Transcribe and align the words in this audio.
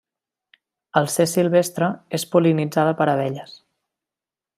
Al 1.01 1.09
ser 1.15 1.27
silvestre 1.33 1.89
és 2.19 2.25
pol·linitzada 2.37 2.95
per 3.03 3.09
abelles. 3.13 3.55